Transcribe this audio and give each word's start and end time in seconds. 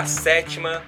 a 0.00 0.06
sétima, 0.06 0.82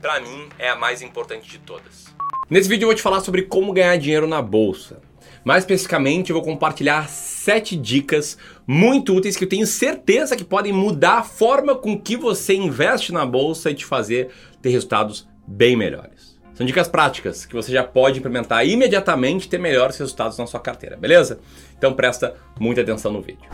para 0.00 0.18
mim, 0.20 0.48
é 0.58 0.70
a 0.70 0.74
mais 0.74 1.02
importante 1.02 1.50
de 1.50 1.58
todas. 1.58 2.06
Nesse 2.48 2.66
vídeo 2.66 2.84
eu 2.84 2.88
vou 2.88 2.94
te 2.94 3.02
falar 3.02 3.20
sobre 3.20 3.42
como 3.42 3.74
ganhar 3.74 3.94
dinheiro 3.98 4.26
na 4.26 4.40
bolsa. 4.40 5.02
Mais 5.44 5.64
especificamente, 5.64 6.30
eu 6.30 6.36
vou 6.36 6.42
compartilhar 6.42 7.06
sete 7.10 7.76
dicas 7.76 8.38
muito 8.66 9.14
úteis 9.14 9.36
que 9.36 9.44
eu 9.44 9.48
tenho 9.48 9.66
certeza 9.66 10.34
que 10.34 10.44
podem 10.44 10.72
mudar 10.72 11.18
a 11.18 11.22
forma 11.22 11.74
com 11.74 12.00
que 12.00 12.16
você 12.16 12.54
investe 12.54 13.12
na 13.12 13.26
bolsa 13.26 13.70
e 13.70 13.74
te 13.74 13.84
fazer 13.84 14.30
ter 14.62 14.70
resultados 14.70 15.28
bem 15.46 15.76
melhores. 15.76 16.40
São 16.54 16.64
dicas 16.64 16.88
práticas 16.88 17.44
que 17.44 17.54
você 17.54 17.70
já 17.70 17.84
pode 17.84 18.18
implementar 18.18 18.66
imediatamente 18.66 19.44
e 19.44 19.48
ter 19.50 19.58
melhores 19.58 19.98
resultados 19.98 20.38
na 20.38 20.46
sua 20.46 20.60
carteira, 20.60 20.96
beleza? 20.96 21.38
Então 21.76 21.92
presta 21.92 22.34
muita 22.58 22.80
atenção 22.80 23.12
no 23.12 23.20
vídeo. 23.20 23.44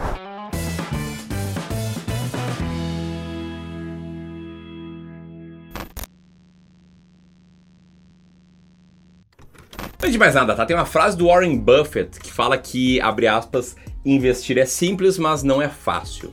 Antes 10.02 10.12
de 10.12 10.18
mais 10.18 10.34
nada, 10.34 10.54
tá? 10.54 10.64
Tem 10.64 10.74
uma 10.74 10.86
frase 10.86 11.14
do 11.14 11.27
Warren 11.27 11.59
Buffett 11.59 12.18
que 12.20 12.32
fala 12.32 12.56
que, 12.56 12.98
abre 13.02 13.27
aspas, 13.27 13.77
investir 14.02 14.56
é 14.56 14.64
simples, 14.64 15.18
mas 15.18 15.42
não 15.42 15.60
é 15.60 15.68
fácil. 15.68 16.32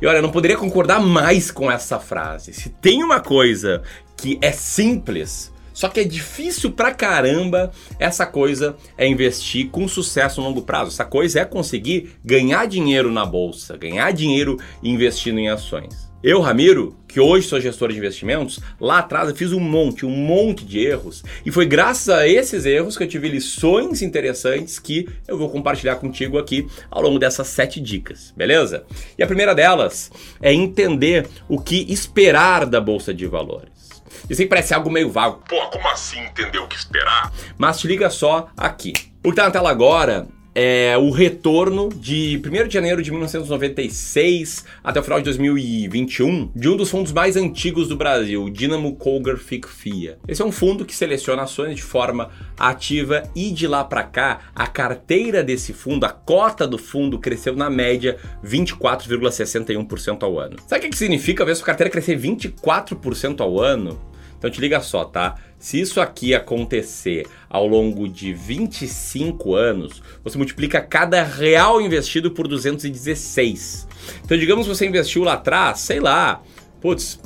E 0.00 0.06
olha, 0.06 0.16
eu 0.16 0.22
não 0.22 0.30
poderia 0.30 0.56
concordar 0.56 1.00
mais 1.00 1.50
com 1.50 1.70
essa 1.70 1.98
frase. 1.98 2.54
Se 2.54 2.70
tem 2.70 3.04
uma 3.04 3.20
coisa 3.20 3.82
que 4.16 4.38
é 4.40 4.52
simples, 4.52 5.52
só 5.74 5.90
que 5.90 6.00
é 6.00 6.04
difícil 6.04 6.72
pra 6.72 6.94
caramba, 6.94 7.70
essa 7.98 8.24
coisa 8.24 8.74
é 8.96 9.06
investir 9.06 9.68
com 9.68 9.86
sucesso 9.86 10.40
no 10.40 10.48
longo 10.48 10.62
prazo. 10.62 10.90
Essa 10.90 11.04
coisa 11.04 11.40
é 11.40 11.44
conseguir 11.44 12.16
ganhar 12.24 12.66
dinheiro 12.66 13.12
na 13.12 13.26
bolsa, 13.26 13.76
ganhar 13.76 14.10
dinheiro 14.12 14.58
investindo 14.82 15.38
em 15.38 15.50
ações. 15.50 16.10
Eu, 16.26 16.40
Ramiro, 16.40 16.96
que 17.06 17.20
hoje 17.20 17.46
sou 17.46 17.60
gestor 17.60 17.92
de 17.92 17.98
investimentos, 17.98 18.58
lá 18.80 19.00
atrás 19.00 19.28
eu 19.28 19.36
fiz 19.36 19.52
um 19.52 19.60
monte, 19.60 20.06
um 20.06 20.10
monte 20.10 20.64
de 20.64 20.78
erros. 20.80 21.22
E 21.44 21.50
foi 21.50 21.66
graças 21.66 22.08
a 22.08 22.26
esses 22.26 22.64
erros 22.64 22.96
que 22.96 23.04
eu 23.04 23.08
tive 23.08 23.28
lições 23.28 24.00
interessantes 24.00 24.78
que 24.78 25.06
eu 25.28 25.36
vou 25.36 25.50
compartilhar 25.50 25.96
contigo 25.96 26.38
aqui 26.38 26.66
ao 26.90 27.02
longo 27.02 27.18
dessas 27.18 27.48
sete 27.48 27.78
dicas, 27.78 28.32
beleza? 28.34 28.86
E 29.18 29.22
a 29.22 29.26
primeira 29.26 29.54
delas 29.54 30.10
é 30.40 30.50
entender 30.50 31.28
o 31.46 31.60
que 31.60 31.92
esperar 31.92 32.64
da 32.64 32.80
Bolsa 32.80 33.12
de 33.12 33.26
Valores. 33.26 34.02
Isso 34.30 34.40
aí 34.40 34.48
parece 34.48 34.72
algo 34.72 34.90
meio 34.90 35.10
vago. 35.10 35.42
Pô, 35.46 35.60
como 35.66 35.86
assim 35.88 36.20
entender 36.20 36.58
o 36.58 36.66
que 36.66 36.76
esperar? 36.76 37.34
Mas 37.58 37.78
te 37.78 37.86
liga 37.86 38.08
só 38.08 38.48
aqui. 38.56 38.94
O 39.22 39.28
que 39.28 39.36
tá 39.36 39.44
na 39.44 39.50
tela 39.50 39.70
agora 39.70 40.26
é 40.54 40.96
o 40.96 41.10
retorno 41.10 41.88
de 41.88 42.40
1 42.44 42.68
de 42.68 42.74
janeiro 42.74 43.02
de 43.02 43.10
1996 43.10 44.64
até 44.84 45.00
o 45.00 45.02
final 45.02 45.18
de 45.18 45.24
2021 45.24 46.50
de 46.54 46.68
um 46.68 46.76
dos 46.76 46.90
fundos 46.90 47.12
mais 47.12 47.36
antigos 47.36 47.88
do 47.88 47.96
Brasil, 47.96 48.44
o 48.44 48.50
Dynamo 48.50 48.94
Colgar 48.94 49.36
FIA. 49.36 50.18
Esse 50.28 50.42
é 50.42 50.44
um 50.44 50.52
fundo 50.52 50.84
que 50.84 50.94
seleciona 50.94 51.42
ações 51.42 51.74
de 51.74 51.82
forma 51.82 52.30
ativa 52.56 53.24
e 53.34 53.50
de 53.50 53.66
lá 53.66 53.82
para 53.82 54.04
cá 54.04 54.40
a 54.54 54.66
carteira 54.66 55.42
desse 55.42 55.72
fundo, 55.72 56.04
a 56.04 56.10
cota 56.10 56.66
do 56.66 56.78
fundo 56.78 57.18
cresceu 57.18 57.56
na 57.56 57.68
média 57.68 58.16
24,61% 58.44 60.22
ao 60.22 60.38
ano. 60.38 60.56
Sabe 60.68 60.86
o 60.86 60.90
que 60.90 60.96
significa 60.96 61.44
ver 61.44 61.56
sua 61.56 61.66
carteira 61.66 61.90
crescer 61.90 62.16
24% 62.16 63.40
ao 63.40 63.60
ano? 63.60 63.98
Então 64.38 64.50
te 64.50 64.60
liga 64.60 64.78
só, 64.80 65.04
tá? 65.06 65.36
Se 65.64 65.80
isso 65.80 65.98
aqui 65.98 66.34
acontecer 66.34 67.26
ao 67.48 67.66
longo 67.66 68.06
de 68.06 68.34
25 68.34 69.54
anos, 69.54 70.02
você 70.22 70.36
multiplica 70.36 70.78
cada 70.78 71.22
real 71.22 71.80
investido 71.80 72.30
por 72.30 72.46
216. 72.46 73.88
Então, 74.22 74.36
digamos 74.36 74.66
que 74.66 74.74
você 74.74 74.84
investiu 74.84 75.24
lá 75.24 75.32
atrás, 75.32 75.78
sei 75.78 76.00
lá, 76.00 76.42
putz, 76.82 77.18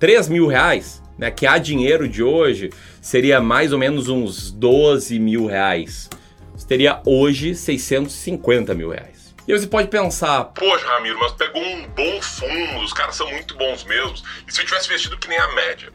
3 0.00 0.28
mil 0.28 0.48
reais, 0.48 1.00
né? 1.16 1.30
Que 1.30 1.46
há 1.46 1.56
dinheiro 1.56 2.08
de 2.08 2.20
hoje 2.20 2.70
seria 3.00 3.40
mais 3.40 3.72
ou 3.72 3.78
menos 3.78 4.08
uns 4.08 4.50
12 4.50 5.16
mil 5.20 5.46
reais. 5.46 6.10
Você 6.56 6.66
teria 6.66 7.00
hoje 7.06 7.54
650 7.54 8.74
mil 8.74 8.90
reais. 8.90 9.32
E 9.46 9.56
você 9.56 9.68
pode 9.68 9.86
pensar, 9.86 10.46
poxa, 10.46 10.84
Ramiro, 10.84 11.20
mas 11.20 11.30
pegou 11.30 11.62
um 11.62 11.86
bom 11.90 12.20
fundo, 12.20 12.80
os 12.82 12.92
caras 12.92 13.14
são 13.14 13.30
muito 13.30 13.56
bons 13.56 13.84
mesmos. 13.84 14.24
E 14.48 14.52
se 14.52 14.62
eu 14.62 14.66
tivesse 14.66 14.88
investido 14.88 15.16
que 15.16 15.28
nem 15.28 15.38
a 15.38 15.54
média? 15.54 15.92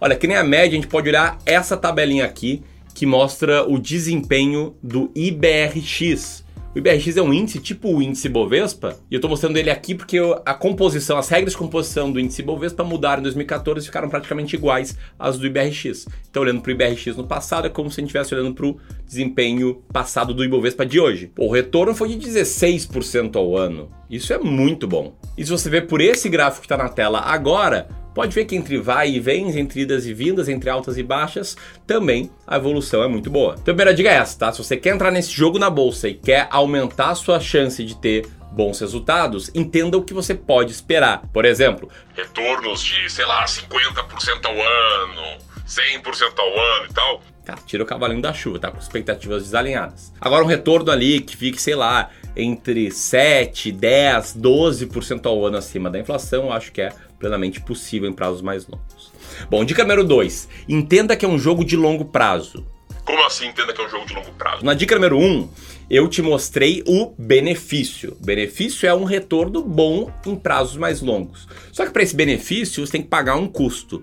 Olha, 0.00 0.16
que 0.16 0.26
nem 0.26 0.36
a 0.36 0.42
média, 0.42 0.70
a 0.78 0.80
gente 0.80 0.86
pode 0.86 1.10
olhar 1.10 1.38
essa 1.44 1.76
tabelinha 1.76 2.24
aqui 2.24 2.62
que 2.94 3.04
mostra 3.04 3.68
o 3.68 3.78
desempenho 3.78 4.74
do 4.82 5.10
IBRX. 5.14 6.42
O 6.74 6.78
IBRX 6.78 7.16
é 7.16 7.22
um 7.22 7.34
índice 7.34 7.58
tipo 7.58 7.92
o 7.92 8.00
índice 8.00 8.28
Bovespa, 8.28 8.96
e 9.10 9.14
eu 9.14 9.18
estou 9.18 9.28
mostrando 9.28 9.56
ele 9.56 9.70
aqui 9.70 9.94
porque 9.94 10.18
a 10.46 10.54
composição, 10.54 11.18
as 11.18 11.28
regras 11.28 11.52
de 11.52 11.58
composição 11.58 12.10
do 12.10 12.18
índice 12.18 12.42
Bovespa 12.42 12.82
mudaram 12.82 13.20
em 13.20 13.24
2014 13.24 13.84
e 13.84 13.86
ficaram 13.86 14.08
praticamente 14.08 14.56
iguais 14.56 14.96
às 15.18 15.36
do 15.36 15.46
IBRX. 15.46 16.06
Então, 16.30 16.42
olhando 16.42 16.62
para 16.62 16.70
o 16.70 16.72
IBRX 16.72 17.16
no 17.16 17.26
passado, 17.26 17.66
é 17.66 17.68
como 17.68 17.90
se 17.90 18.00
a 18.00 18.02
gente 18.02 18.08
estivesse 18.08 18.34
olhando 18.34 18.54
para 18.54 18.66
o 18.66 18.78
desempenho 19.04 19.82
passado 19.92 20.32
do 20.32 20.44
Ibovespa 20.44 20.86
de 20.86 20.98
hoje. 20.98 21.30
O 21.38 21.52
retorno 21.52 21.94
foi 21.94 22.08
de 22.08 22.26
16% 22.26 23.36
ao 23.36 23.54
ano. 23.54 23.90
Isso 24.08 24.32
é 24.32 24.38
muito 24.38 24.86
bom. 24.86 25.18
E 25.36 25.44
se 25.44 25.50
você 25.50 25.68
ver 25.68 25.88
por 25.88 26.00
esse 26.00 26.28
gráfico 26.28 26.60
que 26.60 26.72
está 26.72 26.76
na 26.76 26.88
tela 26.88 27.20
agora, 27.20 27.88
Pode 28.14 28.34
ver 28.34 28.44
que 28.44 28.56
entre 28.56 28.78
vai 28.78 29.10
e 29.10 29.20
vem, 29.20 29.56
entre 29.58 29.82
idas 29.82 30.06
e 30.06 30.12
vindas, 30.12 30.48
entre 30.48 30.68
altas 30.68 30.98
e 30.98 31.02
baixas, 31.02 31.56
também 31.86 32.30
a 32.46 32.56
evolução 32.56 33.02
é 33.02 33.08
muito 33.08 33.30
boa. 33.30 33.52
Então, 33.52 33.72
a 33.72 33.76
primeira 33.76 33.94
dica 33.94 34.08
é 34.08 34.14
essa, 34.14 34.38
tá? 34.38 34.52
Se 34.52 34.58
você 34.58 34.76
quer 34.76 34.94
entrar 34.94 35.10
nesse 35.10 35.30
jogo 35.30 35.58
na 35.58 35.70
bolsa 35.70 36.08
e 36.08 36.14
quer 36.14 36.48
aumentar 36.50 37.10
a 37.10 37.14
sua 37.14 37.38
chance 37.38 37.84
de 37.84 37.96
ter 37.96 38.26
bons 38.50 38.80
resultados, 38.80 39.50
entenda 39.54 39.96
o 39.96 40.02
que 40.02 40.12
você 40.12 40.34
pode 40.34 40.72
esperar. 40.72 41.22
Por 41.32 41.44
exemplo, 41.44 41.88
retornos 42.14 42.82
de, 42.82 43.10
sei 43.10 43.24
lá, 43.24 43.44
50% 43.44 44.44
ao 44.44 44.52
ano, 44.52 45.38
100% 45.66 46.38
ao 46.38 46.48
ano 46.48 46.86
e 46.90 46.92
tal. 46.92 47.22
Tá, 47.44 47.54
tira 47.64 47.82
o 47.82 47.86
cavalinho 47.86 48.20
da 48.20 48.32
chuva, 48.32 48.58
tá? 48.58 48.70
Com 48.70 48.78
expectativas 48.78 49.44
desalinhadas. 49.44 50.12
Agora 50.20 50.44
um 50.44 50.48
retorno 50.48 50.90
ali 50.90 51.20
que 51.20 51.36
fique, 51.36 51.60
sei 51.60 51.74
lá, 51.74 52.10
entre 52.36 52.90
7, 52.90 53.72
10, 53.72 54.36
12% 54.36 55.26
ao 55.26 55.46
ano 55.46 55.56
acima 55.56 55.88
da 55.88 55.98
inflação, 55.98 56.44
eu 56.44 56.52
acho 56.52 56.72
que 56.72 56.82
é 56.82 56.92
plenamente 57.20 57.60
possível 57.60 58.08
em 58.08 58.12
prazos 58.12 58.42
mais 58.42 58.66
longos. 58.66 59.12
Bom, 59.48 59.64
dica 59.64 59.82
número 59.82 60.02
2. 60.02 60.48
Entenda 60.68 61.14
que 61.14 61.24
é 61.24 61.28
um 61.28 61.38
jogo 61.38 61.64
de 61.64 61.76
longo 61.76 62.06
prazo. 62.06 62.66
Como 63.04 63.22
assim 63.24 63.46
entenda 63.46 63.72
que 63.72 63.80
é 63.80 63.86
um 63.86 63.88
jogo 63.88 64.06
de 64.06 64.14
longo 64.14 64.32
prazo? 64.32 64.64
Na 64.64 64.74
dica 64.74 64.94
número 64.94 65.18
1, 65.18 65.22
um, 65.22 65.48
eu 65.90 66.08
te 66.08 66.22
mostrei 66.22 66.82
o 66.86 67.12
benefício. 67.18 68.16
Benefício 68.20 68.88
é 68.88 68.94
um 68.94 69.04
retorno 69.04 69.62
bom 69.62 70.10
em 70.26 70.34
prazos 70.34 70.76
mais 70.76 71.00
longos. 71.00 71.46
Só 71.72 71.84
que 71.84 71.92
para 71.92 72.02
esse 72.02 72.16
benefício 72.16 72.84
você 72.84 72.92
tem 72.92 73.02
que 73.02 73.08
pagar 73.08 73.36
um 73.36 73.46
custo. 73.46 74.02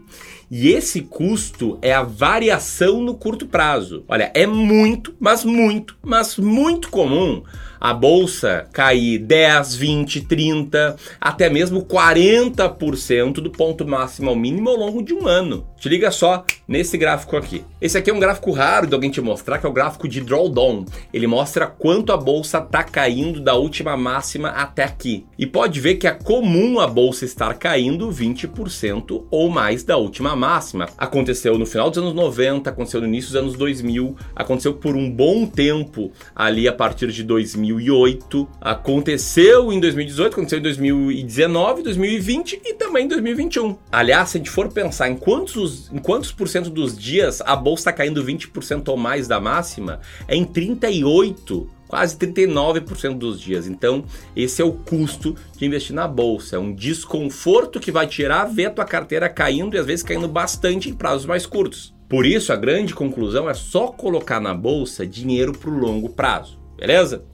E 0.50 0.70
esse 0.70 1.02
custo 1.02 1.78
é 1.82 1.94
a 1.94 2.04
variação 2.04 3.02
no 3.02 3.16
curto 3.16 3.46
prazo. 3.46 4.06
Olha, 4.08 4.32
é 4.34 4.48
muito, 4.48 5.14
mas 5.20 5.44
muito, 5.44 5.98
mas 6.02 6.38
muito 6.38 6.90
comum 6.90 7.44
a 7.80 7.94
bolsa 7.94 8.68
cair 8.72 9.20
10, 9.20 9.76
20, 9.76 10.22
30, 10.22 10.96
até 11.20 11.50
mesmo 11.50 11.86
40% 11.86 13.34
do 13.34 13.52
ponto 13.52 13.88
máximo 13.88 14.30
ao 14.30 14.36
mínimo 14.36 14.70
ao 14.70 14.76
longo 14.76 15.04
de 15.04 15.14
um 15.14 15.28
ano. 15.28 15.68
Te 15.78 15.90
liga 15.90 16.10
só 16.12 16.44
nesse 16.68 16.98
gráfico 16.98 17.38
aqui. 17.38 17.64
Esse 17.80 17.98
aqui 17.98 18.10
é 18.10 18.14
um 18.14 18.20
gráfico 18.20 18.52
raro 18.52 18.88
de 18.88 18.94
alguém 18.96 19.12
te 19.12 19.22
mostrar, 19.22 19.60
que 19.60 19.66
é 19.66 19.70
o 19.70 19.74
gráfico 19.74 20.08
de 20.08 20.22
drawdown. 20.22 20.86
Ele 21.14 21.28
mostra 21.28 21.68
quanto 21.68 22.12
a 22.12 22.18
bolsa 22.18 22.58
está 22.58 22.84
caindo 22.84 23.40
da 23.40 23.54
última 23.54 23.96
máxima 23.96 24.50
até 24.50 24.84
aqui. 24.84 25.26
E 25.38 25.46
pode 25.46 25.80
ver 25.80 25.96
que 25.96 26.08
é 26.08 26.12
comum 26.12 26.80
a 26.80 26.88
bolsa 26.88 27.26
estar 27.26 27.54
caindo 27.54 28.10
20% 28.10 29.26
ou 29.30 29.50
mais 29.50 29.84
da 29.84 29.98
última 29.98 30.36
máxima. 30.38 30.88
Aconteceu 30.98 31.58
no 31.58 31.66
final 31.66 31.90
dos 31.90 32.00
anos 32.00 32.14
90, 32.14 32.70
aconteceu 32.70 33.02
no 33.02 33.08
início 33.08 33.32
dos 33.32 33.42
anos 33.42 33.56
2000, 33.56 34.16
aconteceu 34.36 34.74
por 34.74 34.96
um 34.96 35.10
bom 35.10 35.46
tempo 35.46 36.12
ali 36.36 36.68
a 36.68 36.74
partir 36.74 37.12
de 37.12 37.24
2008, 37.24 38.48
aconteceu 38.62 39.74
em 39.74 39.80
2018, 39.80 40.34
aconteceu 40.34 40.60
em 40.60 40.62
2019, 40.62 41.84
2020 41.84 42.62
e 42.64 42.74
também 42.74 43.06
em 43.06 43.08
2021. 43.08 43.76
Aliás, 43.92 44.30
se 44.30 44.38
a 44.38 44.40
gente 44.40 44.50
for 44.50 44.72
pensar 44.72 45.10
em 45.10 45.16
quantos, 45.16 45.92
em 45.92 45.98
quantos 45.98 46.32
por 46.32 46.48
cento 46.48 46.70
dos 46.70 46.98
dias 46.98 47.42
a 47.42 47.56
bolsa 47.56 47.82
está 47.82 47.94
caindo 47.94 48.24
20% 48.24 48.88
ou 48.88 48.98
mais 48.98 49.28
da 49.28 49.40
máxima, 49.40 50.00
é 50.28 50.36
em 50.36 50.46
38 50.46 51.77
quase 51.88 52.18
39% 52.18 53.18
dos 53.18 53.40
dias. 53.40 53.68
Então, 53.68 54.04
esse 54.36 54.62
é 54.62 54.66
o 54.66 54.74
custo 54.74 55.36
de 55.58 55.66
investir 55.66 55.96
na 55.96 56.08
bolsa. 56.08 56.56
É 56.56 56.60
um 56.60 56.74
desconforto 56.74 57.80
que 57.80 57.92
vai 57.92 58.08
tirar 58.08 58.46
ver 58.46 58.68
a 58.68 58.72
tua 58.72 58.86
carteira 58.86 59.30
caindo 59.30 59.76
e 59.76 59.80
às 59.80 59.86
vezes 59.86 60.04
caindo 60.04 60.28
bastante 60.28 60.90
em 60.90 60.94
prazos 60.94 61.26
mais 61.26 61.46
curtos. 61.46 61.96
Por 62.10 62.26
isso, 62.26 62.54
a 62.54 62.56
grande 62.56 62.96
conclusão 62.96 63.50
é 63.50 63.54
só 63.54 63.88
colocar 63.88 64.40
na 64.40 64.54
bolsa 64.54 65.06
dinheiro 65.06 65.52
para 65.52 65.70
o 65.70 65.78
longo 65.78 66.10
prazo, 66.10 66.58
beleza? 66.78 67.26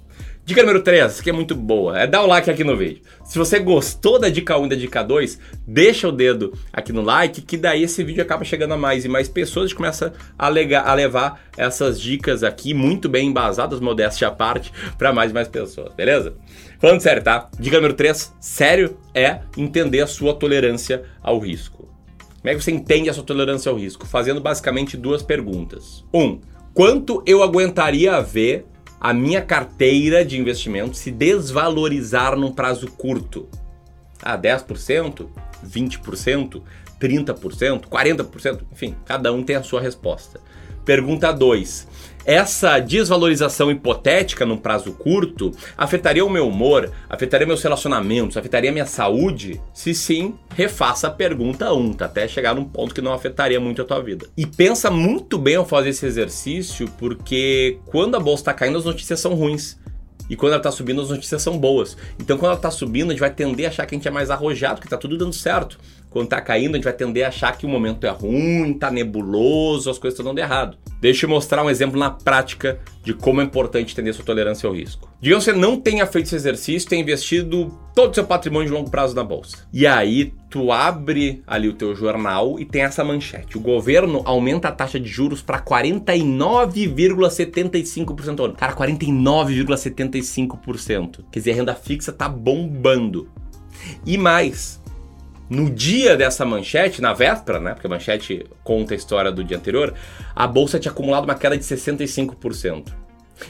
Dica 0.46 0.62
número 0.62 0.84
3, 0.84 1.06
essa 1.06 1.22
aqui 1.22 1.30
é 1.30 1.34
muito 1.34 1.56
boa, 1.56 1.98
é 1.98 2.06
dar 2.06 2.22
o 2.22 2.28
like 2.28 2.52
aqui 2.52 2.66
no 2.66 2.76
vídeo. 2.76 3.02
Se 3.24 3.38
você 3.38 3.60
gostou 3.60 4.20
da 4.20 4.28
dica 4.28 4.58
1 4.58 4.66
e 4.66 4.70
da 4.70 4.76
dica 4.76 5.02
2, 5.02 5.40
deixa 5.66 6.10
o 6.10 6.12
dedo 6.12 6.54
aqui 6.74 6.92
no 6.92 7.02
like, 7.02 7.42
que 7.44 7.56
daí 7.56 7.84
esse 7.84 8.04
vídeo 8.04 8.22
acaba 8.22 8.44
chegando 8.44 8.74
a 8.74 8.78
mais 8.78 9.06
e 9.06 9.08
mais 9.08 9.30
pessoas 9.30 9.72
e 9.72 9.76
começa 9.76 10.12
a, 10.38 10.48
a 10.48 10.94
levar 10.94 11.42
essas 11.56 11.98
dicas 11.98 12.44
aqui 12.44 12.74
muito 12.74 13.08
bem 13.08 13.30
embasadas, 13.30 13.80
modéstia 13.80 14.28
à 14.28 14.32
parte, 14.32 14.74
para 14.98 15.14
mais 15.14 15.32
e 15.32 15.34
mais 15.34 15.48
pessoas, 15.48 15.94
beleza? 15.94 16.36
Falando 16.78 17.00
sério, 17.00 17.24
tá? 17.24 17.50
Dica 17.58 17.78
número 17.78 17.94
3, 17.94 18.34
sério, 18.42 18.98
é 19.16 19.40
entender 19.58 20.02
a 20.02 20.08
sua 20.08 20.34
tolerância 20.34 21.04
ao 21.22 21.40
risco. 21.40 21.88
Como 22.42 22.52
é 22.52 22.54
que 22.54 22.62
você 22.62 22.72
entende 22.72 23.10
a 23.10 23.14
sua 23.14 23.24
tolerância 23.24 23.70
ao 23.70 23.78
risco? 23.78 24.06
Fazendo 24.06 24.42
basicamente 24.42 24.98
duas 24.98 25.24
perguntas. 25.24 26.04
Um, 26.14 26.42
quanto 26.74 27.24
eu 27.26 27.42
aguentaria 27.42 28.20
ver 28.20 28.66
a 29.04 29.14
minha 29.14 29.42
carteira 29.42 30.24
de 30.24 30.40
investimento 30.40 30.96
se 30.96 31.12
desvalorizar 31.12 32.38
num 32.38 32.54
prazo 32.54 32.88
curto? 32.88 33.50
Ah, 34.22 34.38
10%? 34.38 35.28
20%? 35.68 36.62
30%? 37.02 37.82
40%? 37.90 38.62
Enfim, 38.72 38.96
cada 39.04 39.34
um 39.34 39.44
tem 39.44 39.58
a 39.58 39.62
sua 39.62 39.82
resposta. 39.82 40.40
Pergunta 40.86 41.34
2 41.34 41.86
essa 42.26 42.80
desvalorização 42.80 43.70
hipotética 43.72 44.46
num 44.46 44.58
prazo 44.58 44.94
curto 44.94 45.52
afetaria 45.78 46.26
o 46.26 46.30
meu 46.30 46.48
humor, 46.48 46.92
afetaria 47.10 47.46
meus 47.46 47.62
relacionamentos, 47.62 48.38
afetaria 48.38 48.72
minha 48.72 48.86
saúde? 48.86 49.62
Se 49.74 49.94
sim, 49.94 50.36
refaça 50.56 51.08
a 51.08 51.12
pergunta 51.12 51.74
1, 51.74 51.94
tá? 51.94 52.06
até 52.06 52.28
chegar 52.28 52.56
num 52.56 52.66
ponto 52.66 52.94
que 52.94 53.02
não 53.02 53.14
afetaria 53.14 53.60
muito 53.60 53.82
a 53.82 53.86
tua 53.86 54.02
vida. 54.02 54.28
E 54.38 54.46
pensa 54.46 54.90
muito 54.90 55.38
bem 55.38 55.56
ao 55.56 55.66
fazer 55.66 55.90
esse 55.90 56.06
exercício, 56.06 56.90
porque 56.98 57.80
quando 57.86 58.16
a 58.16 58.20
bolsa 58.20 58.42
está 58.42 58.54
caindo, 58.54 58.78
as 58.78 58.86
notícias 58.86 59.20
são 59.20 59.34
ruins. 59.34 59.78
E 60.30 60.36
quando 60.36 60.54
ela 60.54 60.60
está 60.60 60.72
subindo, 60.72 61.02
as 61.02 61.10
notícias 61.10 61.42
são 61.42 61.58
boas. 61.58 61.98
Então, 62.18 62.38
quando 62.38 62.52
ela 62.52 62.56
está 62.56 62.72
subindo, 62.72 63.10
a 63.10 63.12
gente 63.12 63.20
vai 63.20 63.30
tender 63.30 63.66
a 63.66 63.70
achar 63.70 63.86
que 63.86 63.94
a 63.94 63.98
gente 63.98 64.08
é 64.08 64.12
mais 64.12 64.32
arrojado, 64.32 64.80
que 64.80 64.88
está 64.88 64.98
tudo 64.98 65.18
dando 65.18 65.34
certo. 65.34 65.78
Quando 66.14 66.26
está 66.26 66.40
caindo, 66.40 66.76
a 66.76 66.78
gente 66.78 66.84
vai 66.84 66.94
tender 66.94 67.26
a 67.26 67.30
achar 67.30 67.58
que 67.58 67.66
o 67.66 67.70
momento 67.70 68.06
é 68.06 68.10
ruim, 68.12 68.70
está 68.72 68.92
nebuloso, 68.92 69.90
as 69.90 69.98
coisas 69.98 70.14
estão 70.18 70.32
dando 70.32 70.38
errado. 70.38 70.78
Deixa 71.02 71.26
eu 71.26 71.30
mostrar 71.30 71.64
um 71.64 71.72
exemplo 71.72 72.00
na 72.00 72.12
prática 72.12 72.80
de 73.04 73.16
como 73.16 73.42
é 73.42 73.44
importante 73.44 73.94
entender 73.94 74.14
sua 74.14 74.24
tolerância 74.24 74.70
ao 74.70 74.76
risco. 74.76 75.12
Digamos 75.20 75.44
que 75.44 75.52
você 75.52 75.58
não 75.58 75.82
tenha 75.82 76.06
feito 76.06 76.28
esse 76.28 76.36
exercício, 76.36 76.88
tenha 76.88 77.02
investido 77.02 77.76
todo 77.96 78.12
o 78.12 78.14
seu 78.14 78.26
patrimônio 78.26 78.68
de 78.68 78.74
longo 78.74 78.92
prazo 78.92 79.16
na 79.16 79.24
bolsa. 79.24 79.68
E 79.74 79.88
aí, 79.88 80.32
tu 80.52 80.72
abre 80.72 81.42
ali 81.48 81.68
o 81.68 81.74
teu 81.74 81.96
jornal 81.96 82.60
e 82.60 82.66
tem 82.66 82.84
essa 82.84 83.04
manchete. 83.04 83.58
O 83.58 83.62
governo 83.62 84.22
aumenta 84.24 84.68
a 84.68 84.72
taxa 84.72 85.00
de 85.00 85.10
juros 85.10 85.42
para 85.42 85.60
49,75% 85.60 88.40
ao 88.40 88.46
ano. 88.46 88.54
Cara, 88.54 88.76
49,75%. 88.76 91.26
Quer 91.32 91.40
dizer, 91.40 91.54
a 91.54 91.56
renda 91.56 91.74
fixa 91.74 92.14
tá 92.14 92.30
bombando. 92.30 93.28
E 94.06 94.18
mais, 94.18 94.82
no 95.54 95.70
dia 95.70 96.18
dessa 96.18 96.44
manchete, 96.44 97.02
na 97.02 97.14
véspera, 97.14 97.60
né? 97.60 97.74
Porque 97.74 97.86
a 97.86 97.90
manchete 97.90 98.46
conta 98.64 98.94
a 98.94 98.98
história 98.98 99.32
do 99.32 99.44
dia 99.44 99.56
anterior, 99.56 99.94
a 100.36 100.48
bolsa 100.48 100.80
tinha 100.80 100.92
acumulado 100.92 101.26
uma 101.26 101.36
queda 101.36 101.56
de 101.56 101.64
65%. 101.64 102.88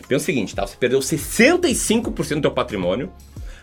Pensa 0.07 0.23
o 0.23 0.25
seguinte, 0.25 0.53
tá? 0.53 0.67
Você 0.67 0.75
perdeu 0.75 0.99
65% 0.99 2.35
do 2.35 2.41
teu 2.41 2.51
patrimônio, 2.51 3.11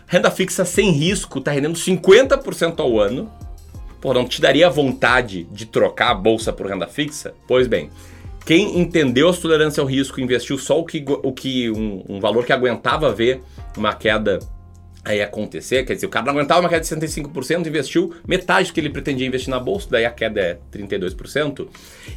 renda 0.07 0.31
fixa 0.31 0.65
sem 0.65 0.89
risco 0.89 1.39
tá 1.39 1.51
rendendo 1.51 1.77
50% 1.77 2.79
ao 2.79 2.99
ano. 2.99 3.31
Pô, 3.99 4.13
não 4.13 4.25
te 4.25 4.41
daria 4.41 4.67
vontade 4.69 5.43
de 5.51 5.67
trocar 5.67 6.09
a 6.09 6.15
bolsa 6.15 6.51
por 6.51 6.65
renda 6.65 6.87
fixa? 6.87 7.35
Pois 7.47 7.67
bem, 7.67 7.91
quem 8.43 8.79
entendeu 8.79 9.29
a 9.29 9.33
tolerância 9.33 9.81
ao 9.81 9.87
risco 9.87 10.19
investiu 10.19 10.57
só 10.57 10.79
o 10.79 10.85
que, 10.85 11.05
o 11.07 11.31
que 11.31 11.69
um, 11.69 12.03
um 12.09 12.19
valor 12.19 12.43
que 12.43 12.51
aguentava 12.51 13.13
ver 13.13 13.43
uma 13.77 13.93
queda 13.93 14.39
aí 15.03 15.21
acontecer, 15.21 15.83
quer 15.83 15.95
dizer, 15.95 16.05
o 16.05 16.09
cara 16.09 16.25
não 16.25 16.33
aguentava 16.33 16.61
uma 16.61 16.69
queda 16.69 16.81
de 16.81 16.87
65%, 16.87 17.67
investiu 17.67 18.13
metade 18.27 18.69
do 18.69 18.73
que 18.73 18.79
ele 18.79 18.89
pretendia 18.89 19.25
investir 19.25 19.49
na 19.49 19.59
bolsa, 19.59 19.87
daí 19.89 20.05
a 20.05 20.11
queda 20.11 20.39
é 20.39 20.57
32%, 20.71 21.67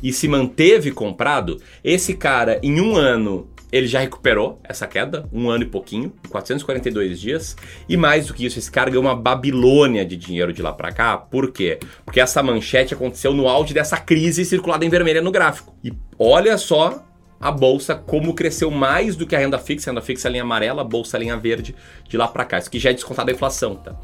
e 0.03 0.13
se 0.13 0.29
manteve 0.29 0.91
comprado, 0.91 1.61
esse 1.83 2.15
cara 2.15 2.61
em 2.63 2.81
um 2.81 2.95
ano 2.95 3.49
ele 3.75 3.89
já 3.89 3.99
recuperou 3.99 4.61
essa 4.63 4.87
queda, 4.87 5.29
um 5.33 5.51
ano 5.51 5.65
e 5.65 5.67
pouquinho, 5.67 6.13
442 6.29 7.19
dias. 7.19 7.57
E 7.89 7.97
mais 7.97 8.29
do 8.29 8.33
que 8.33 8.47
isso, 8.47 8.57
esse 8.57 8.71
cara 8.71 8.89
ganhou 8.89 9.03
uma 9.03 9.17
Babilônia 9.17 10.07
de 10.07 10.17
dinheiro 10.17 10.53
de 10.53 10.63
lá 10.63 10.73
para 10.73 10.93
cá. 10.93 11.17
Por 11.17 11.51
quê? 11.51 11.81
Porque 12.05 12.21
essa 12.21 12.41
manchete 12.41 12.95
aconteceu 12.95 13.35
no 13.35 13.49
auge 13.49 13.75
dessa 13.75 13.97
crise 13.97 14.45
circulada 14.45 14.85
em 14.85 14.89
vermelha 14.89 15.21
no 15.21 15.33
gráfico. 15.33 15.75
E 15.83 15.93
olha 16.17 16.57
só 16.57 17.05
a 17.45 17.51
bolsa 17.51 17.95
como 17.95 18.33
cresceu 18.33 18.71
mais 18.71 19.17
do 19.17 19.27
que 19.27 19.37
a 19.37 19.39
renda 19.39 19.59
fixa, 19.59 19.91
a 19.91 19.93
renda 19.93 20.01
fixa 20.01 20.29
a 20.29 20.31
linha 20.31 20.43
amarela, 20.43 20.81
a 20.81 20.85
bolsa 20.85 21.19
a 21.19 21.21
linha 21.21 21.37
verde 21.37 21.77
de 22.09 22.17
lá 22.17 22.27
para 22.27 22.43
cá. 22.43 22.59
Isso 22.59 22.71
que 22.71 22.79
já 22.79 22.89
é 22.89 22.95
descontado 22.95 23.27
da 23.27 23.33
inflação, 23.33 23.77
tá? 23.77 23.95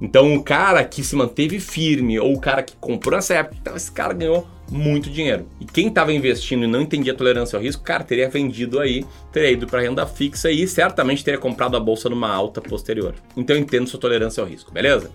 Então 0.00 0.34
o 0.34 0.42
cara 0.42 0.82
que 0.84 1.04
se 1.04 1.14
manteve 1.14 1.60
firme 1.60 2.18
ou 2.18 2.32
o 2.32 2.40
cara 2.40 2.62
que 2.62 2.74
comprou 2.76 3.14
nessa 3.14 3.34
época, 3.34 3.58
então 3.60 3.76
esse 3.76 3.92
cara 3.92 4.14
ganhou 4.14 4.48
muito 4.70 5.10
dinheiro. 5.10 5.46
E 5.60 5.66
quem 5.66 5.88
estava 5.88 6.14
investindo 6.14 6.64
e 6.64 6.66
não 6.66 6.80
entendia 6.80 7.12
a 7.12 7.16
tolerância 7.16 7.58
ao 7.58 7.62
risco, 7.62 7.82
cara, 7.82 8.02
teria 8.02 8.30
vendido 8.30 8.80
aí, 8.80 9.04
teria 9.30 9.50
ido 9.50 9.66
para 9.66 9.82
renda 9.82 10.06
fixa 10.06 10.50
e 10.50 10.66
certamente 10.66 11.22
teria 11.22 11.38
comprado 11.38 11.76
a 11.76 11.80
bolsa 11.80 12.08
numa 12.08 12.32
alta 12.32 12.58
posterior. 12.62 13.14
Então 13.36 13.54
entendo 13.54 13.86
sua 13.86 14.00
tolerância 14.00 14.42
ao 14.42 14.48
risco, 14.48 14.72
beleza? 14.72 15.10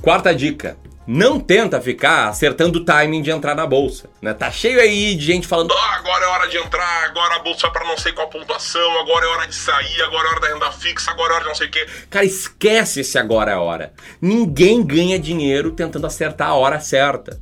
Quarta 0.00 0.34
dica: 0.34 0.76
não 1.06 1.40
tenta 1.40 1.80
ficar 1.80 2.28
acertando 2.28 2.80
o 2.80 2.84
timing 2.84 3.22
de 3.22 3.30
entrar 3.30 3.54
na 3.54 3.66
bolsa. 3.66 4.10
Né? 4.20 4.34
Tá 4.34 4.50
cheio 4.50 4.78
aí 4.78 5.14
de 5.14 5.24
gente 5.24 5.46
falando: 5.46 5.72
ah, 5.72 5.94
agora 5.96 6.24
é 6.24 6.28
hora 6.28 6.48
de 6.48 6.58
entrar, 6.58 7.04
agora 7.04 7.36
a 7.36 7.38
bolsa 7.38 7.62
vai 7.62 7.70
para 7.70 7.88
não 7.88 7.96
sei 7.96 8.12
qual 8.12 8.28
pontuação, 8.28 9.00
agora 9.00 9.24
é 9.24 9.28
hora 9.28 9.46
de 9.46 9.54
sair, 9.54 10.02
agora 10.02 10.28
é 10.28 10.30
hora 10.32 10.40
da 10.40 10.48
renda 10.48 10.70
fixa, 10.72 11.10
agora 11.10 11.32
é 11.32 11.34
hora 11.36 11.44
de 11.44 11.48
não 11.48 11.54
sei 11.54 11.66
o 11.66 11.70
quê. 11.70 11.86
Cara, 12.10 12.26
esquece 12.26 13.00
esse 13.00 13.18
agora 13.18 13.52
é 13.52 13.56
hora. 13.56 13.94
Ninguém 14.20 14.84
ganha 14.84 15.18
dinheiro 15.18 15.72
tentando 15.72 16.06
acertar 16.06 16.48
a 16.48 16.54
hora 16.54 16.78
certa. 16.78 17.40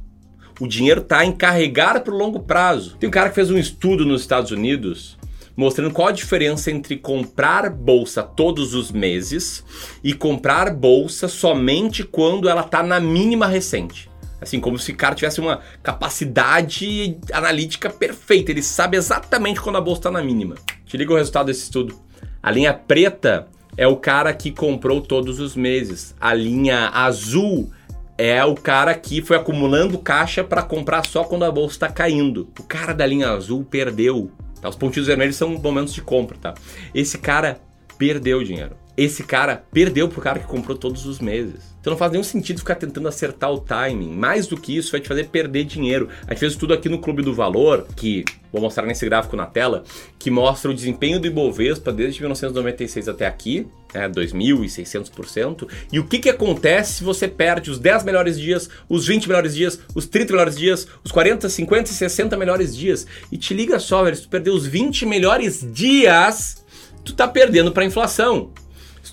O 0.61 0.67
dinheiro 0.69 1.03
tá 1.03 1.25
em 1.25 1.33
carregar 1.33 2.01
para 2.01 2.15
o 2.15 2.17
longo 2.17 2.41
prazo. 2.41 2.97
Tem 2.97 3.09
um 3.09 3.13
cara 3.13 3.29
que 3.29 3.35
fez 3.35 3.51
um 3.51 3.59
estudo 3.59 4.07
nos 4.07 4.23
Estados 4.23 4.53
Unidos 4.53 5.16
mostrando 5.57 5.93
qual 5.93 6.09
a 6.09 6.13
diferença 6.13 6.71
entre 6.71 6.97
comprar 6.97 7.71
bolsa 7.71 8.23
todos 8.23 8.75
os 8.75 8.93
meses 8.93 9.65
e 10.05 10.13
comprar 10.13 10.73
bolsa 10.75 11.27
somente 11.27 12.05
quando 12.05 12.49
ela 12.49 12.61
está 12.61 12.83
na 12.83 13.01
mínima 13.01 13.47
recente. 13.47 14.11
Assim, 14.39 14.61
como 14.61 14.79
se 14.79 14.93
o 14.93 14.97
cara 14.97 15.15
tivesse 15.15 15.41
uma 15.41 15.61
capacidade 15.83 17.19
analítica 17.33 17.89
perfeita. 17.89 18.51
Ele 18.51 18.63
sabe 18.63 18.97
exatamente 18.97 19.61
quando 19.61 19.77
a 19.77 19.81
bolsa 19.81 20.01
está 20.01 20.11
na 20.11 20.23
mínima. 20.23 20.57
Te 20.85 20.97
liga 20.99 21.13
o 21.13 21.17
resultado 21.17 21.47
desse 21.47 21.63
estudo. 21.63 21.99
A 22.43 22.51
linha 22.51 22.75
preta 22.75 23.49
é 23.79 23.87
o 23.87 23.97
cara 23.97 24.33
que 24.35 24.51
comprou 24.51 25.01
todos 25.01 25.41
os 25.41 25.57
meses. 25.57 26.15
A 26.21 26.35
linha 26.35 26.91
azul 26.91 27.73
é 28.19 28.45
o 28.45 28.55
cara 28.55 28.95
que 28.95 29.23
foi 29.23 29.37
acumulando 29.37 29.99
caixa 29.99 30.45
para 30.45 30.63
comprar 30.63 31.05
só 31.07 31.25
quando 31.25 31.45
a 31.45 31.51
bolsa 31.51 31.75
está 31.75 31.89
caindo. 31.89 32.49
O 32.59 32.63
cara 32.63 32.93
da 32.93 33.07
linha 33.07 33.31
azul 33.31 33.65
perdeu 33.65 34.31
Tá? 34.61 34.69
Os 34.69 34.77
pontinhos 34.77 35.07
vermelhos 35.07 35.37
são 35.37 35.51
momentos 35.51 35.95
de 35.95 36.03
compra, 36.03 36.37
tá? 36.39 36.55
Esse 36.95 37.19
cara 37.19 37.61
perdeu 37.99 38.43
dinheiro. 38.43 38.77
Esse 38.97 39.23
cara 39.23 39.63
perdeu 39.73 40.09
pro 40.09 40.23
cara 40.23 40.39
que 40.39 40.47
comprou 40.47 40.77
todos 40.77 41.05
os 41.05 41.21
meses. 41.21 41.77
Então 41.81 41.93
não 41.93 41.99
faz 41.99 42.11
nenhum 42.11 42.25
sentido 42.25 42.59
ficar 42.59 42.75
tentando 42.75 43.07
acertar 43.07 43.53
o 43.53 43.61
timing. 43.61 44.11
Mais 44.11 44.47
do 44.47 44.57
que 44.57 44.77
isso, 44.77 44.91
vai 44.91 45.01
te 45.01 45.07
fazer 45.07 45.29
perder 45.29 45.65
dinheiro. 45.65 46.09
A 46.27 46.31
gente 46.31 46.41
fez 46.41 46.57
tudo 46.57 46.75
aqui 46.75 46.89
no 46.89 46.99
Clube 46.99 47.23
do 47.23 47.35
Valor, 47.35 47.87
que 47.95 48.25
vou 48.51 48.61
mostrar 48.61 48.87
nesse 48.87 49.05
gráfico 49.05 49.37
na 49.37 49.47
tela, 49.47 49.85
que 50.19 50.31
mostra 50.31 50.71
o 50.71 50.75
desempenho 50.75 51.21
do 51.21 51.27
Ibovespa 51.27 51.93
desde 51.93 52.21
1996 52.21 53.09
até 53.09 53.27
aqui, 53.27 53.69
né, 53.95 54.09
2.600%. 54.09 55.69
E 55.93 56.01
o 56.01 56.07
que, 56.07 56.19
que 56.19 56.31
acontece 56.31 56.95
se 56.95 57.05
você 57.05 57.29
perde 57.29 57.71
os 57.71 57.79
10 57.79 58.03
melhores 58.03 58.41
dias, 58.41 58.69
os 58.89 59.07
20 59.07 59.29
melhores 59.29 59.55
dias, 59.55 59.79
os 59.95 60.07
30 60.07 60.33
melhores 60.33 60.57
dias, 60.57 60.89
os 61.05 61.13
40, 61.13 61.49
50 61.49 61.91
e 61.91 61.95
60 61.95 62.37
melhores 62.37 62.75
dias. 62.75 63.07
E 63.31 63.37
te 63.37 63.55
liga 63.55 63.79
só, 63.79 64.03
velho, 64.03 64.17
se 64.17 64.23
tu 64.23 64.29
perder 64.29 64.51
os 64.51 64.67
20 64.67 65.07
melhores 65.07 65.65
dias, 65.73 66.65
tu 67.05 67.13
tá 67.13 67.29
perdendo 67.29 67.71
para 67.71 67.85
inflação. 67.85 68.51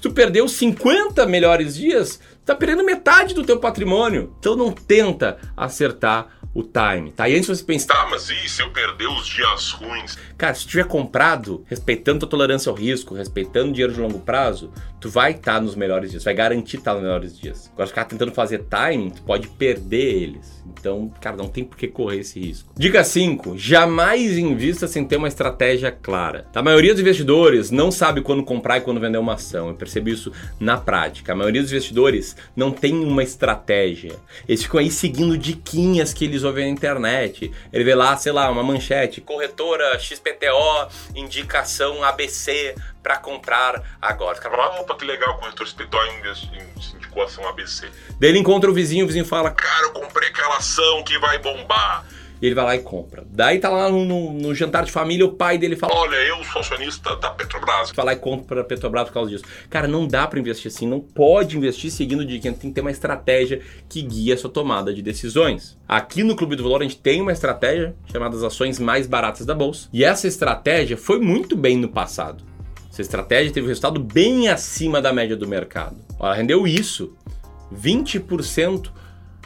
Tu 0.03 0.11
perdeu 0.11 0.49
50 0.49 1.25
melhores 1.27 1.75
dias, 1.75 2.19
tá 2.45 2.53
perdendo 2.53 2.83
metade 2.83 3.33
do 3.33 3.41
teu 3.41 3.57
patrimônio. 3.57 4.35
Então 4.37 4.53
não 4.53 4.69
tenta 4.69 5.37
acertar 5.55 6.27
o 6.53 6.61
time, 6.61 7.11
tá? 7.11 7.27
E 7.27 7.35
antes 7.35 7.47
você 7.47 7.63
pensa, 7.63 7.87
tá, 7.87 8.07
mas 8.09 8.29
e 8.29 8.47
se 8.47 8.61
eu 8.61 8.69
perder 8.69 9.07
os 9.07 9.25
dias 9.25 9.71
ruins? 9.71 10.17
Cara, 10.37 10.53
se 10.53 10.67
tiver 10.67 10.85
comprado, 10.85 11.65
respeitando 11.67 12.25
a 12.25 12.29
tolerância 12.29 12.69
ao 12.69 12.75
risco, 12.75 13.15
respeitando 13.15 13.69
o 13.69 13.71
dinheiro 13.71 13.93
de 13.93 13.99
longo 13.99 14.19
prazo, 14.19 14.71
tu 14.99 15.09
vai 15.09 15.31
estar 15.31 15.55
tá 15.55 15.61
nos 15.61 15.75
melhores 15.75 16.11
dias, 16.11 16.23
vai 16.23 16.33
garantir 16.33 16.77
estar 16.77 16.91
tá 16.91 16.95
nos 16.95 17.03
melhores 17.03 17.37
dias. 17.37 17.71
Agora, 17.73 17.87
ficar 17.87 18.05
tentando 18.05 18.31
fazer 18.31 18.59
timing, 18.69 19.09
tu 19.09 19.23
pode 19.23 19.47
perder 19.47 20.23
eles. 20.23 20.63
Então, 20.65 21.11
cara, 21.19 21.35
não 21.35 21.47
tem 21.47 21.63
por 21.63 21.77
que 21.77 21.87
correr 21.87 22.19
esse 22.19 22.39
risco. 22.39 22.71
Dica 22.77 23.03
5: 23.03 23.57
jamais 23.57 24.37
invista 24.37 24.87
sem 24.87 25.03
ter 25.05 25.17
uma 25.17 25.27
estratégia 25.27 25.91
clara. 25.91 26.45
A 26.53 26.61
maioria 26.61 26.93
dos 26.93 27.01
investidores 27.01 27.71
não 27.71 27.91
sabe 27.91 28.21
quando 28.21 28.43
comprar 28.43 28.77
e 28.77 28.81
quando 28.81 28.99
vender 28.99 29.17
uma 29.17 29.33
ação. 29.33 29.69
Eu 29.69 29.75
percebi 29.75 30.11
isso 30.11 30.31
na 30.59 30.77
prática. 30.77 31.33
A 31.33 31.35
maioria 31.35 31.61
dos 31.61 31.71
investidores 31.71 32.35
não 32.55 32.71
tem 32.71 32.93
uma 32.95 33.23
estratégia. 33.23 34.15
Eles 34.47 34.63
ficam 34.63 34.79
aí 34.79 34.91
seguindo 34.91 35.37
diquinhas 35.37 36.13
que 36.13 36.25
eles 36.25 36.42
ouvem 36.43 36.65
na 36.65 36.71
internet. 36.71 37.51
Ele 37.71 37.83
vê 37.83 37.95
lá, 37.95 38.15
sei 38.17 38.31
lá, 38.31 38.49
uma 38.49 38.63
manchete, 38.63 39.21
corretora 39.21 39.97
XPTO, 39.99 40.89
indicação 41.15 42.03
ABC 42.03 42.75
para 43.01 43.17
comprar 43.17 43.81
agora. 44.01 44.41
Fala, 44.41 44.81
opa, 44.81 44.95
que 44.95 45.05
legal, 45.05 45.37
corretor 45.37 45.67
XPTO 45.67 45.97
indicou 47.13 47.23
ação 47.23 47.47
ABC. 47.47 47.89
Daí 48.19 48.29
ele 48.29 48.39
encontra 48.39 48.69
o 48.69 48.73
vizinho, 48.73 49.05
o 49.05 49.07
vizinho 49.07 49.25
fala: 49.25 49.51
Cara, 49.51 49.87
eu 49.87 49.91
comprei 49.91 50.29
aquela 50.29 50.57
ação 50.57 51.03
que 51.03 51.17
vai 51.19 51.37
bombar. 51.39 52.05
E 52.43 52.45
ele 52.45 52.55
vai 52.55 52.65
lá 52.65 52.75
e 52.75 52.79
compra. 52.79 53.23
Daí 53.31 53.57
tá 53.57 53.69
lá 53.69 53.89
no, 53.89 54.03
no, 54.03 54.33
no 54.33 54.53
jantar 54.53 54.83
de 54.83 54.91
família, 54.91 55.25
o 55.25 55.31
pai 55.31 55.57
dele 55.57 55.77
fala: 55.77 55.95
Olha, 55.95 56.17
eu 56.17 56.43
sou 56.43 56.59
acionista 56.59 57.15
da 57.15 57.29
Petrobras. 57.29 57.93
Vai 57.95 58.05
lá 58.05 58.11
e 58.11 58.17
compra 58.17 58.43
pra 58.43 58.63
Petrobras 58.65 59.05
por 59.05 59.13
causa 59.13 59.29
disso. 59.29 59.45
Cara, 59.69 59.87
não 59.87 60.05
dá 60.05 60.27
para 60.27 60.37
investir 60.37 60.69
assim, 60.69 60.85
não 60.85 60.99
pode 60.99 61.55
investir 61.55 61.89
seguindo 61.89 62.25
de 62.25 62.39
quem 62.39 62.51
tem 62.51 62.69
que 62.69 62.75
ter 62.75 62.81
uma 62.81 62.91
estratégia 62.91 63.61
que 63.87 64.01
guia 64.01 64.33
a 64.33 64.37
sua 64.37 64.49
tomada 64.49 64.93
de 64.93 65.01
decisões. 65.01 65.77
Aqui 65.87 66.21
no 66.21 66.35
Clube 66.35 66.57
do 66.57 66.63
Valor 66.63 66.81
a 66.81 66.83
gente 66.83 66.97
tem 66.97 67.21
uma 67.21 67.31
estratégia 67.31 67.95
chamada 68.11 68.35
as 68.35 68.43
ações 68.43 68.77
mais 68.77 69.07
baratas 69.07 69.45
da 69.45 69.55
bolsa. 69.55 69.87
E 69.93 70.03
essa 70.03 70.27
estratégia 70.27 70.97
foi 70.97 71.21
muito 71.21 71.55
bem 71.55 71.77
no 71.77 71.87
passado. 71.87 72.43
Essa 72.91 73.01
estratégia 73.01 73.53
teve 73.53 73.67
um 73.67 73.69
resultado 73.69 74.01
bem 74.01 74.49
acima 74.49 75.01
da 75.01 75.13
média 75.13 75.37
do 75.37 75.47
mercado. 75.47 75.95
Ela 76.19 76.35
rendeu 76.35 76.67
isso, 76.67 77.15
20% 77.73 78.91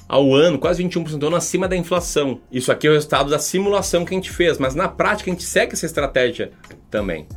ao 0.08 0.34
ano, 0.34 0.58
quase 0.58 0.84
21% 0.84 1.22
ao 1.22 1.28
ano 1.28 1.36
acima 1.36 1.68
da 1.68 1.76
inflação. 1.76 2.40
Isso 2.52 2.72
aqui 2.72 2.88
é 2.88 2.90
o 2.90 2.94
resultado 2.94 3.30
da 3.30 3.40
simulação 3.40 4.06
que 4.06 4.14
a 4.14 4.18
gente 4.18 4.32
fez, 4.32 4.58
mas 4.58 4.76
na 4.76 4.88
prática 4.88 5.30
a 5.30 5.34
gente 5.34 5.44
segue 5.44 5.74
essa 5.74 5.86
estratégia 5.86 6.52
também. 6.90 7.28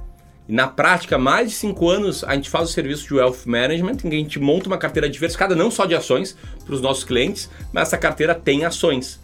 E 0.49 0.53
na 0.53 0.67
prática, 0.67 1.17
mais 1.17 1.51
de 1.51 1.57
5 1.57 1.89
anos, 1.89 2.25
a 2.25 2.35
gente 2.35 2.51
faz 2.51 2.69
o 2.69 2.73
serviço 2.73 3.07
de 3.07 3.15
Wealth 3.15 3.47
Management, 3.47 3.99
em 4.05 4.11
que 4.11 4.17
a 4.17 4.19
gente 4.19 4.39
monta 4.41 4.67
uma 4.67 4.79
carteira 4.79 5.09
diversificada 5.09 5.55
não 5.55 5.71
só 5.71 5.87
de 5.87 5.95
ações 5.95 6.37
para 6.65 6.75
os 6.75 6.81
nossos 6.81 7.05
clientes, 7.05 7.49
mas 7.73 7.89
essa 7.89 7.97
carteira 7.97 8.35
tem 8.35 8.65
ações. 8.65 9.21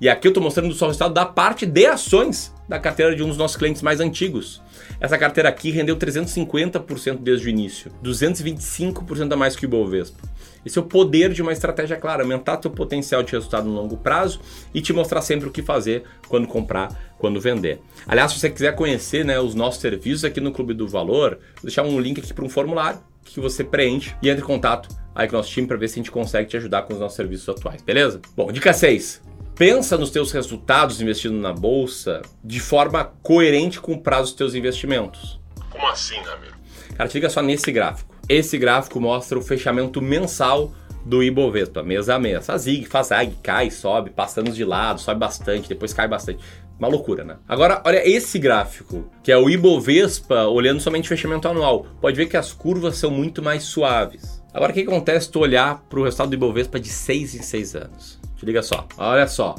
E 0.00 0.08
aqui 0.08 0.26
eu 0.26 0.30
estou 0.30 0.42
mostrando 0.42 0.72
só 0.72 0.86
o 0.86 0.88
resultado 0.88 1.12
da 1.12 1.26
parte 1.26 1.66
de 1.66 1.84
ações 1.86 2.50
da 2.70 2.78
carteira 2.78 3.16
de 3.16 3.22
um 3.24 3.26
dos 3.26 3.36
nossos 3.36 3.56
clientes 3.56 3.82
mais 3.82 3.98
antigos. 3.98 4.62
Essa 5.00 5.18
carteira 5.18 5.48
aqui 5.48 5.72
rendeu 5.72 5.96
350% 5.96 7.18
desde 7.18 7.48
o 7.48 7.50
início, 7.50 7.90
225% 8.00 9.32
a 9.32 9.36
mais 9.36 9.56
que 9.56 9.64
o 9.64 9.66
Ibovespa. 9.66 10.22
Esse 10.64 10.78
é 10.78 10.80
o 10.80 10.84
poder 10.84 11.32
de 11.32 11.42
uma 11.42 11.52
estratégia 11.52 11.96
clara, 11.96 12.22
aumentar 12.22 12.62
seu 12.62 12.70
potencial 12.70 13.24
de 13.24 13.32
resultado 13.32 13.68
no 13.68 13.74
longo 13.74 13.96
prazo 13.96 14.40
e 14.72 14.80
te 14.80 14.92
mostrar 14.92 15.20
sempre 15.20 15.48
o 15.48 15.50
que 15.50 15.62
fazer 15.62 16.04
quando 16.28 16.46
comprar, 16.46 17.12
quando 17.18 17.40
vender. 17.40 17.80
Aliás, 18.06 18.30
se 18.30 18.38
você 18.38 18.48
quiser 18.48 18.76
conhecer 18.76 19.24
né, 19.24 19.40
os 19.40 19.52
nossos 19.52 19.80
serviços 19.80 20.24
aqui 20.24 20.40
no 20.40 20.52
Clube 20.52 20.72
do 20.72 20.86
Valor, 20.86 21.40
vou 21.56 21.64
deixar 21.64 21.82
um 21.82 21.98
link 21.98 22.20
aqui 22.20 22.32
para 22.32 22.44
um 22.44 22.48
formulário 22.48 23.00
que 23.24 23.40
você 23.40 23.64
preenche 23.64 24.14
e 24.22 24.30
entre 24.30 24.44
em 24.44 24.46
contato 24.46 24.88
aí 25.12 25.26
com 25.26 25.34
o 25.34 25.38
nosso 25.38 25.50
time 25.50 25.66
para 25.66 25.76
ver 25.76 25.88
se 25.88 25.94
a 25.94 25.96
gente 25.96 26.10
consegue 26.12 26.48
te 26.48 26.56
ajudar 26.56 26.82
com 26.82 26.92
os 26.92 27.00
nossos 27.00 27.16
serviços 27.16 27.48
atuais, 27.48 27.82
beleza? 27.82 28.20
Bom, 28.36 28.52
dica 28.52 28.72
6. 28.72 29.22
Pensa 29.54 29.98
nos 29.98 30.10
teus 30.10 30.32
resultados 30.32 31.00
investindo 31.00 31.38
na 31.38 31.52
bolsa 31.52 32.22
de 32.42 32.60
forma 32.60 33.04
coerente 33.22 33.80
com 33.80 33.92
o 33.92 34.00
prazo 34.00 34.30
dos 34.30 34.32
teus 34.32 34.54
investimentos. 34.54 35.38
Como 35.70 35.86
assim, 35.86 36.16
Ramiro? 36.22 36.54
Cara, 36.96 37.08
te 37.08 37.14
liga 37.14 37.30
só 37.30 37.42
nesse 37.42 37.70
gráfico. 37.70 38.14
Esse 38.28 38.56
gráfico 38.56 39.00
mostra 39.00 39.38
o 39.38 39.42
fechamento 39.42 40.00
mensal 40.00 40.72
do 41.04 41.22
Ibovespa, 41.22 41.82
mês 41.82 42.08
a 42.08 42.18
mês. 42.18 42.48
A 42.48 42.56
ZIG 42.56 42.86
faz 42.86 43.08
zag, 43.08 43.34
cai, 43.42 43.70
sobe, 43.70 44.10
passa 44.10 44.40
anos 44.40 44.54
de 44.54 44.64
lado, 44.64 45.00
sobe 45.00 45.20
bastante, 45.20 45.68
depois 45.68 45.92
cai 45.92 46.06
bastante. 46.06 46.40
Uma 46.78 46.88
loucura, 46.88 47.24
né? 47.24 47.36
Agora, 47.46 47.82
olha 47.84 48.08
esse 48.08 48.38
gráfico, 48.38 49.10
que 49.22 49.30
é 49.30 49.36
o 49.36 49.50
Ibovespa 49.50 50.46
olhando 50.46 50.80
somente 50.80 51.06
o 51.06 51.08
fechamento 51.08 51.46
anual. 51.46 51.86
Pode 52.00 52.16
ver 52.16 52.26
que 52.26 52.36
as 52.36 52.52
curvas 52.52 52.96
são 52.96 53.10
muito 53.10 53.42
mais 53.42 53.64
suaves. 53.64 54.42
Agora, 54.52 54.72
o 54.72 54.74
que 54.74 54.80
acontece 54.80 55.26
se 55.26 55.32
tu 55.32 55.40
olhar 55.40 55.82
para 55.88 56.00
o 56.00 56.04
resultado 56.04 56.30
do 56.30 56.34
Ibovespa 56.34 56.80
de 56.80 56.88
6 56.88 57.34
em 57.34 57.42
6 57.42 57.76
anos? 57.76 58.19
Te 58.40 58.46
liga 58.46 58.62
só, 58.62 58.88
olha 58.96 59.28
só. 59.28 59.54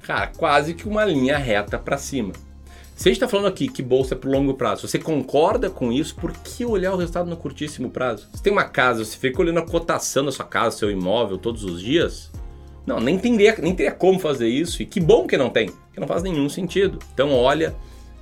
Cara, 0.00 0.28
quase 0.28 0.72
que 0.72 0.88
uma 0.88 1.04
linha 1.04 1.36
reta 1.36 1.78
para 1.78 1.98
cima. 1.98 2.32
Se 2.96 3.06
a 3.06 3.12
gente 3.12 3.16
está 3.16 3.28
falando 3.28 3.48
aqui 3.48 3.68
que 3.68 3.82
bolsa 3.82 4.14
é 4.14 4.16
para 4.16 4.30
longo 4.30 4.54
prazo, 4.54 4.88
você 4.88 4.98
concorda 4.98 5.68
com 5.68 5.92
isso? 5.92 6.14
Por 6.14 6.32
que 6.32 6.64
olhar 6.64 6.94
o 6.94 6.96
resultado 6.96 7.28
no 7.28 7.36
curtíssimo 7.36 7.90
prazo? 7.90 8.26
Você 8.32 8.42
tem 8.42 8.50
uma 8.50 8.64
casa, 8.64 9.04
você 9.04 9.18
fica 9.18 9.38
olhando 9.38 9.58
a 9.58 9.66
cotação 9.66 10.24
da 10.24 10.32
sua 10.32 10.46
casa, 10.46 10.78
seu 10.78 10.90
imóvel 10.90 11.36
todos 11.36 11.62
os 11.62 11.82
dias? 11.82 12.32
Não, 12.86 13.00
nem 13.00 13.18
teria, 13.18 13.54
nem 13.58 13.74
teria 13.74 13.92
como 13.92 14.18
fazer 14.18 14.48
isso. 14.48 14.82
E 14.82 14.86
que 14.86 14.98
bom 14.98 15.26
que 15.26 15.36
não 15.36 15.50
tem, 15.50 15.68
que 15.92 16.00
não 16.00 16.08
faz 16.08 16.22
nenhum 16.22 16.48
sentido. 16.48 16.98
Então 17.12 17.34
olha 17.34 17.76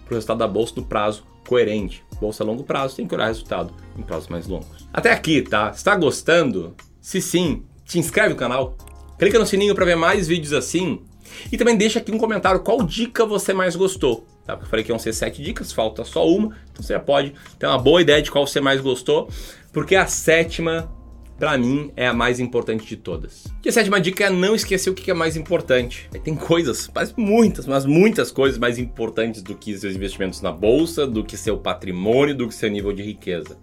para 0.04 0.12
o 0.12 0.14
resultado 0.16 0.38
da 0.38 0.49
bolsa 0.49 0.75
do 0.75 0.83
prazo 0.83 1.23
coerente. 1.47 2.04
Bolsa 2.21 2.42
a 2.42 2.47
longo 2.47 2.64
prazo 2.64 2.97
tem 2.97 3.07
que 3.07 3.14
olhar 3.14 3.28
resultado 3.28 3.73
em 3.97 4.02
prazos 4.02 4.26
mais 4.26 4.49
longos. 4.49 4.88
Até 4.92 5.12
aqui, 5.12 5.40
tá? 5.40 5.71
Está 5.71 5.95
gostando? 5.95 6.75
Se 7.00 7.23
sim, 7.23 7.62
te 7.85 8.00
inscreve 8.00 8.31
no 8.31 8.37
canal, 8.37 8.76
Clica 9.19 9.38
no 9.38 9.47
sininho 9.47 9.75
para 9.75 9.85
ver 9.85 9.97
mais 9.97 10.26
vídeos 10.26 10.52
assim. 10.52 11.02
E 11.50 11.57
também 11.57 11.76
deixa 11.76 11.99
aqui 11.99 12.12
um 12.12 12.19
comentário 12.19 12.61
qual 12.61 12.83
dica 12.83 13.25
você 13.25 13.52
mais 13.52 13.76
gostou. 13.76 14.26
Tá? 14.45 14.59
Eu 14.61 14.66
falei 14.66 14.85
que 14.85 14.90
iam 14.90 14.99
ser 14.99 15.12
sete 15.12 15.42
dicas, 15.42 15.73
falta 15.73 16.04
só 16.04 16.26
uma. 16.26 16.57
Então 16.73 16.83
você 16.83 16.95
já 16.95 17.00
pode 17.00 17.35
ter 17.59 17.66
uma 17.66 17.78
boa 17.78 18.00
ideia 18.00 18.21
de 18.21 18.31
qual 18.31 18.47
você 18.47 18.61
mais 18.61 18.81
gostou. 18.81 19.28
Porque 19.73 19.95
a 19.95 20.07
sétima, 20.07 20.92
para 21.38 21.57
mim, 21.57 21.90
é 21.97 22.07
a 22.07 22.12
mais 22.12 22.40
importante 22.40 22.87
de 22.87 22.97
todas. 22.97 23.47
E 23.64 23.69
a 23.69 23.73
sétima 23.73 24.00
dica 24.00 24.25
é 24.25 24.31
não 24.31 24.54
esquecer 24.54 24.90
o 24.90 24.95
que 24.95 25.11
é 25.11 25.14
mais 25.14 25.37
importante. 25.37 26.11
Tem 26.25 26.35
coisas, 26.35 26.90
mas 26.95 27.14
muitas, 27.16 27.66
mas 27.66 27.85
muitas 27.85 28.31
coisas 28.31 28.59
mais 28.59 28.78
importantes 28.78 29.42
do 29.42 29.54
que 29.54 29.76
seus 29.78 29.95
investimentos 29.95 30.40
na 30.40 30.52
bolsa, 30.52 31.07
do 31.07 31.25
que 31.25 31.37
seu 31.37 31.57
patrimônio, 31.57 32.35
do 32.35 32.49
que 32.49 32.54
seu 32.54 32.71
nível 32.71 32.92
de 32.92 33.02
riqueza. 33.02 33.57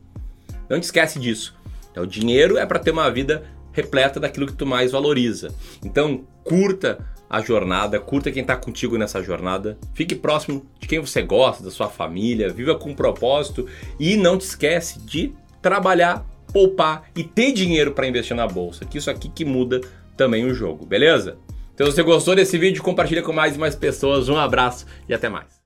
Não 0.69 0.79
te 0.79 0.83
esquece 0.83 1.19
disso. 1.19 1.55
Então, 1.91 2.03
o 2.03 2.07
dinheiro 2.07 2.57
é 2.57 2.65
para 2.65 2.79
ter 2.79 2.91
uma 2.91 3.09
vida 3.09 3.43
repleta 3.71 4.19
daquilo 4.19 4.47
que 4.47 4.53
tu 4.53 4.65
mais 4.65 4.91
valoriza. 4.91 5.53
Então, 5.83 6.25
curta 6.43 7.05
a 7.29 7.41
jornada, 7.41 7.99
curta 7.99 8.31
quem 8.31 8.41
está 8.41 8.55
contigo 8.55 8.97
nessa 8.97 9.21
jornada, 9.21 9.77
fique 9.93 10.15
próximo 10.15 10.65
de 10.79 10.87
quem 10.87 10.99
você 10.99 11.21
gosta, 11.21 11.63
da 11.63 11.69
sua 11.69 11.87
família, 11.87 12.49
viva 12.49 12.75
com 12.75 12.95
propósito 12.95 13.67
e 13.99 14.17
não 14.17 14.37
te 14.37 14.41
esquece 14.45 14.99
de 14.99 15.33
trabalhar, 15.61 16.25
poupar 16.51 17.03
e 17.15 17.23
ter 17.23 17.51
dinheiro 17.51 17.91
para 17.91 18.07
investir 18.07 18.35
na 18.35 18.47
bolsa, 18.47 18.85
que 18.85 18.97
isso 18.97 19.11
aqui 19.11 19.29
que 19.29 19.45
muda 19.45 19.81
também 20.17 20.45
o 20.45 20.53
jogo, 20.53 20.85
beleza? 20.85 21.37
Então, 21.75 21.87
se 21.87 21.93
você 21.93 22.03
gostou 22.03 22.35
desse 22.35 22.57
vídeo, 22.57 22.83
compartilha 22.83 23.21
com 23.21 23.31
mais 23.31 23.55
e 23.55 23.57
mais 23.57 23.73
pessoas. 23.73 24.27
Um 24.27 24.35
abraço 24.35 24.85
e 25.07 25.13
até 25.13 25.29
mais. 25.29 25.58